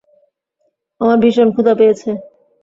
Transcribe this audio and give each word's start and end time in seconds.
আমার 1.01 1.17
ভীষণ 1.23 1.47
ক্ষুধা 1.53 1.73
পেয়েছে। 1.79 2.09